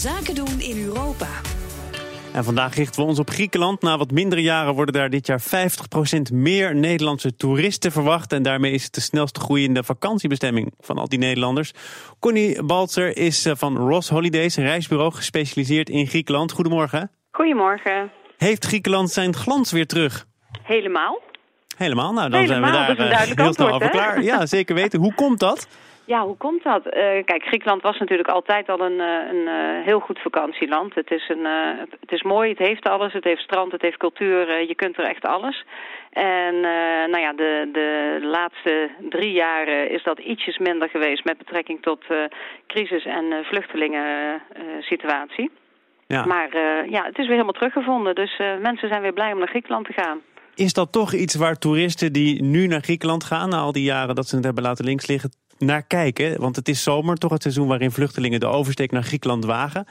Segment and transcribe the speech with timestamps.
[0.00, 1.26] Zaken doen in Europa.
[2.32, 3.82] En vandaag richten we ons op Griekenland.
[3.82, 8.32] Na wat mindere jaren worden daar dit jaar 50% meer Nederlandse toeristen verwacht.
[8.32, 11.72] En daarmee is het de snelst groeiende vakantiebestemming van al die Nederlanders.
[12.18, 16.52] Connie Balzer is eh, van Ross Holidays, een reisbureau gespecialiseerd in Griekenland.
[16.52, 17.10] Goedemorgen.
[17.30, 18.10] Goedemorgen.
[18.36, 20.26] Heeft Griekenland zijn glans weer terug?
[20.62, 21.20] Helemaal.
[21.76, 23.92] Helemaal, nou dan Helemaal, zijn we dat is daar een eh, duidelijk heel snel antwoord,
[23.92, 24.22] over klaar.
[24.22, 25.00] Ja, zeker weten.
[25.00, 25.68] Hoe komt dat?
[26.14, 26.86] Ja, hoe komt dat?
[26.86, 30.94] Eh, kijk, Griekenland was natuurlijk altijd al een, eh, een eh, heel goed vakantieland.
[30.94, 31.44] Het is, een,
[32.00, 33.12] het is mooi, het heeft alles.
[33.12, 34.66] Het heeft strand, het heeft cultuur.
[34.68, 35.64] je kunt er echt alles.
[36.10, 36.60] En
[37.10, 42.04] nou ja, de, de laatste drie jaren is dat ietsjes minder geweest met betrekking tot
[42.66, 45.50] crisis en vluchtelingen-situatie.
[46.06, 46.24] Ja.
[46.24, 46.56] Maar
[46.90, 48.14] ja, het is weer helemaal teruggevonden.
[48.14, 50.20] Dus mensen zijn weer blij om naar Griekenland te gaan.
[50.54, 54.14] Is dat toch iets waar toeristen die nu naar Griekenland gaan, na al die jaren
[54.14, 56.40] dat ze het hebben laten links liggen, naar kijken?
[56.40, 59.86] Want het is zomer, toch het seizoen waarin vluchtelingen de oversteek naar Griekenland wagen.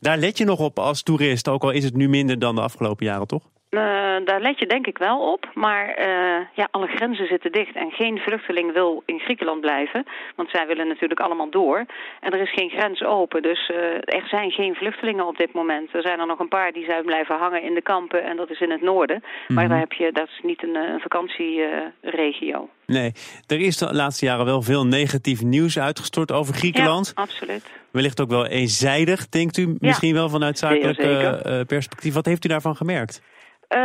[0.00, 2.60] Daar let je nog op als toerist, ook al is het nu minder dan de
[2.60, 3.42] afgelopen jaren, toch?
[3.74, 3.80] Uh,
[4.24, 7.90] daar let je denk ik wel op, maar uh, ja, alle grenzen zitten dicht en
[7.90, 10.04] geen vluchteling wil in Griekenland blijven,
[10.36, 11.84] want zij willen natuurlijk allemaal door.
[12.20, 15.94] En er is geen grens open, dus uh, er zijn geen vluchtelingen op dit moment.
[15.94, 18.50] Er zijn er nog een paar die zijn blijven hangen in de kampen en dat
[18.50, 19.56] is in het noorden, mm -hmm.
[19.56, 22.68] maar daar heb je, dat is niet een, een vakantieregio.
[22.86, 23.12] Nee,
[23.46, 27.12] er is de laatste jaren wel veel negatief nieuws uitgestort over Griekenland.
[27.14, 27.70] Ja, absoluut.
[27.90, 32.14] Wellicht ook wel eenzijdig, denkt u, misschien ja, wel vanuit zakelijk perspectief.
[32.14, 33.22] Wat heeft u daarvan gemerkt?
[33.68, 33.78] Uh,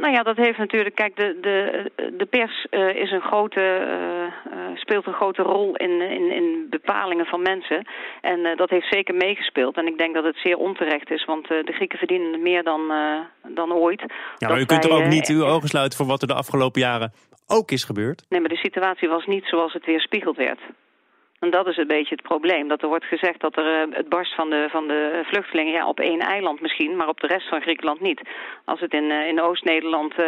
[0.00, 0.94] nou ja, dat heeft natuurlijk.
[0.94, 6.00] Kijk, de, de, de pers uh, is een grote, uh, speelt een grote rol in,
[6.00, 7.86] in, in bepalingen van mensen.
[8.20, 9.76] En dat heeft zeker meegespeeld.
[9.76, 12.92] En ik denk dat het zeer onterecht is, want de Grieken verdienen meer dan,
[13.48, 14.04] dan ooit.
[14.38, 16.80] Ja, maar u kunt er ook niet uw ogen sluiten voor wat er de afgelopen
[16.80, 17.12] jaren
[17.46, 18.24] ook is gebeurd.
[18.28, 20.60] Nee, maar de situatie was niet zoals het weerspiegeld werd.
[21.44, 22.68] En dat is een beetje het probleem.
[22.68, 25.88] Dat er wordt gezegd dat er uh, het barst van de, van de vluchtelingen ja,
[25.88, 28.20] op één eiland misschien, maar op de rest van Griekenland niet.
[28.64, 30.26] Als het in, uh, in Oost-Nederland uh,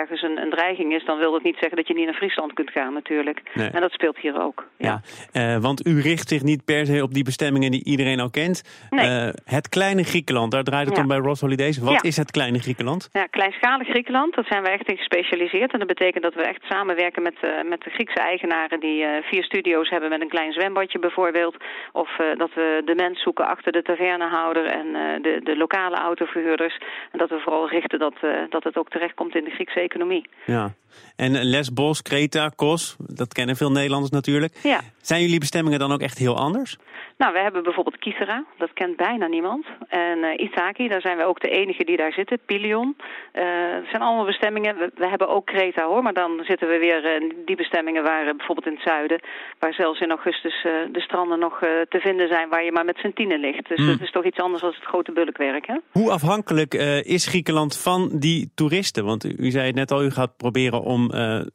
[0.00, 2.52] ergens een, een, dreiging is, dan wil dat niet zeggen dat je niet naar Friesland
[2.52, 3.42] kunt gaan natuurlijk.
[3.54, 3.68] Nee.
[3.68, 4.66] En dat speelt hier ook.
[4.76, 5.00] Ja.
[5.32, 5.60] ja.
[5.60, 8.88] want u richt zich niet per se op die bestemmingen die iedereen al kent.
[8.90, 9.32] Nee.
[9.44, 11.02] het kleine Griekenland, daar draait het ja.
[11.02, 11.78] om bij Ross Holidays.
[11.78, 13.08] Wat is het kleine Griekenland?
[13.12, 15.72] Ja, kleinschalig Griekenland, dat zijn we echt in gespecialiseerd.
[15.72, 17.36] En dat betekent dat we echt samenwerken met,
[17.68, 21.56] met de Griekse eigenaren die vier studio's hebben met een klein zwembadje bijvoorbeeld.
[21.92, 25.96] Of uh, dat we de mens zoeken achter de tavernehouder en uh, de, de lokale
[25.96, 26.78] autoverhuurders.
[27.12, 30.28] En dat we vooral richten dat, uh, dat het ook terechtkomt in de Griekse economie.
[30.44, 30.70] Ja,
[31.16, 34.54] en Lesbos, Kreta, Kos, dat kennen veel Nederlanders natuurlijk.
[34.62, 34.80] Ja.
[35.00, 36.76] Zijn jullie bestemmingen dan ook echt heel anders?
[37.18, 39.66] Nou, we hebben bijvoorbeeld Kisera, dat kent bijna niemand.
[39.88, 42.38] En uh, Ithaki, daar zijn we ook de enige die daar zitten.
[42.46, 42.96] Pilion.
[42.96, 44.76] Uh, dat zijn allemaal bestemmingen.
[44.76, 48.02] We, we, hebben ook Kreta hoor, maar dan zitten we weer in uh, die bestemmingen
[48.02, 49.20] waar bijvoorbeeld in het zuiden,
[49.58, 50.62] waar zelfs in augustus
[50.92, 53.68] de stranden nog te vinden zijn waar je maar met z'n tienen ligt.
[53.68, 53.86] Dus mm.
[53.86, 55.66] dat is toch iets anders dan het grote bulkwerk.
[55.66, 55.76] Hè?
[55.92, 56.74] Hoe afhankelijk
[57.04, 59.04] is Griekenland van die toeristen?
[59.04, 61.08] Want u zei het net al, u gaat proberen om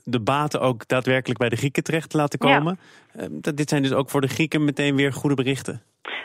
[0.04, 2.80] de baten ook daadwerkelijk bij de Grieken terecht te laten komen.
[3.14, 3.52] Ja.
[3.52, 5.82] dit zijn dus ook voor de Grieken meteen weer goede berichten.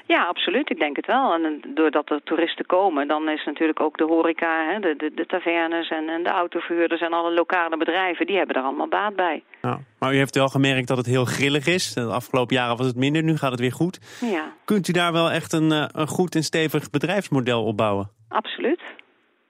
[0.09, 0.71] Ja, absoluut.
[0.71, 1.35] Ik denk het wel.
[1.35, 5.27] En doordat er toeristen komen, dan is natuurlijk ook de horeca, hè, de, de, de
[5.27, 9.43] tavernes en, en de autoverhuurders en alle lokale bedrijven, die hebben er allemaal baat bij.
[9.63, 11.95] Ja, maar u heeft wel gemerkt dat het heel grillig is.
[11.95, 14.19] De afgelopen jaren was het minder, nu gaat het weer goed.
[14.21, 14.53] Ja.
[14.65, 15.71] Kunt u daar wel echt een,
[16.01, 18.11] een goed en stevig bedrijfsmodel opbouwen?
[18.29, 18.81] Absoluut.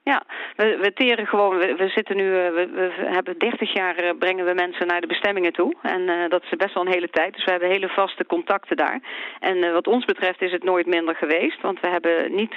[0.03, 0.23] Ja,
[0.55, 4.45] we, we teren gewoon, we, we zitten nu, we, we, hebben 30 jaar uh, brengen
[4.45, 5.75] we mensen naar de bestemmingen toe.
[5.81, 8.77] En uh, dat is best wel een hele tijd, dus we hebben hele vaste contacten
[8.77, 8.99] daar.
[9.39, 12.53] En uh, wat ons betreft is het nooit minder geweest, want we hebben niet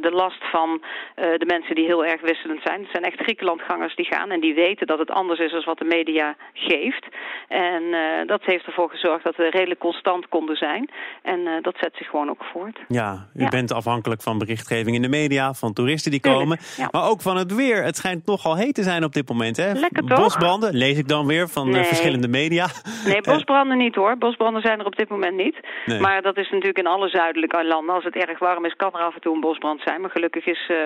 [0.00, 0.82] de last van
[1.14, 2.80] de mensen die heel erg wisselend zijn.
[2.80, 5.78] Het zijn echt Griekenlandgangers die gaan en die weten dat het anders is dan wat
[5.78, 7.06] de media geeft.
[7.48, 7.82] En
[8.26, 10.90] dat heeft ervoor gezorgd dat we redelijk constant konden zijn.
[11.22, 12.78] En dat zet zich gewoon ook voort.
[12.88, 13.48] Ja, u ja.
[13.48, 16.58] bent afhankelijk van berichtgeving in de media, van toeristen die komen.
[16.76, 16.81] Ja.
[16.90, 17.84] Maar ook van het weer.
[17.84, 19.56] Het schijnt nogal heet te zijn op dit moment.
[19.56, 19.72] Hè?
[19.72, 20.18] Lekker toch?
[20.18, 21.84] Bosbranden, lees ik dan weer van nee.
[21.84, 22.66] verschillende media.
[23.04, 24.18] Nee, bosbranden niet hoor.
[24.18, 25.56] Bosbranden zijn er op dit moment niet.
[25.86, 26.00] Nee.
[26.00, 27.94] Maar dat is natuurlijk in alle zuidelijke landen.
[27.94, 30.00] Als het erg warm is, kan er af en toe een bosbrand zijn.
[30.00, 30.76] Maar gelukkig is uh,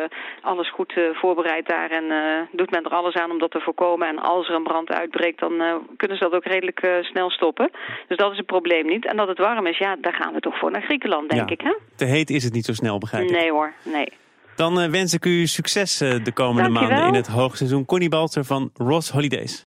[0.41, 1.91] alles goed uh, voorbereid daar.
[1.91, 4.09] En uh, doet men er alles aan om dat te voorkomen.
[4.09, 5.53] En als er een brand uitbreekt, dan
[5.97, 7.71] kunnen ze dat ook redelijk snel stoppen.
[8.09, 9.07] Dus dat is het probleem niet.
[9.07, 11.55] En dat het warm is, ja, daar gaan we toch voor naar Griekenland, denk ja.
[11.55, 11.61] ik.
[11.61, 11.75] Hè?
[11.97, 13.31] Te heet is het niet zo snel, begrijp ik.
[13.31, 14.09] Nee hoor, nee.
[14.57, 16.91] Dan uh, wens ik u succes uh, de komende Dankjewel.
[16.91, 17.85] maanden in het hoogseizoen.
[17.85, 19.65] Connie Balter van Ross Holidays.